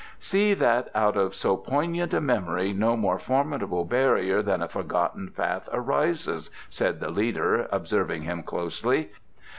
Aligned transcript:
"See 0.17 0.55
that 0.55 0.89
out 0.95 1.15
of 1.15 1.35
so 1.35 1.55
poignant 1.55 2.11
a 2.11 2.21
memory 2.21 2.73
no 2.73 2.97
more 2.97 3.19
formidable 3.19 3.85
barrier 3.85 4.41
than 4.41 4.63
a 4.63 4.67
forgotten 4.67 5.29
path 5.29 5.69
arises," 5.71 6.49
said 6.71 6.99
the 6.99 7.11
leader, 7.11 7.67
observing 7.71 8.23
him 8.23 8.41
closely. 8.41 9.11